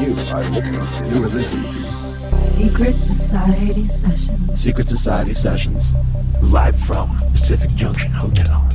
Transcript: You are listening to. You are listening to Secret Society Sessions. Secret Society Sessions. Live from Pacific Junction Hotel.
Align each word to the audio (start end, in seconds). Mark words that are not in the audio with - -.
You 0.00 0.14
are 0.30 0.44
listening 0.50 0.80
to. 0.80 1.08
You 1.14 1.24
are 1.24 1.28
listening 1.28 1.70
to 1.70 1.78
Secret 2.56 2.94
Society 2.94 3.88
Sessions. 3.88 4.60
Secret 4.60 4.88
Society 4.88 5.34
Sessions. 5.34 5.92
Live 6.40 6.78
from 6.78 7.14
Pacific 7.32 7.74
Junction 7.74 8.12
Hotel. 8.12 8.71